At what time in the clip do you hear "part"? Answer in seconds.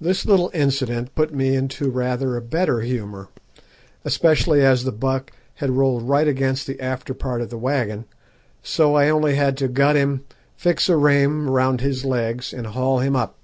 7.14-7.40